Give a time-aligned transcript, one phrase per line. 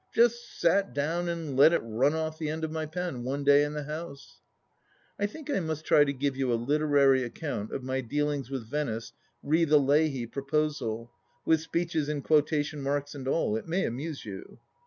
[0.11, 3.63] Just sat down and let it run off the end of my pen, one day
[3.63, 4.39] in the house!
[5.19, 8.67] I think I must try to give you a literary account of my dealings with
[8.67, 11.11] Venice re the Leahy proposal,
[11.45, 13.55] with speeches and quotation marks and all!
[13.55, 14.57] It may amuse you.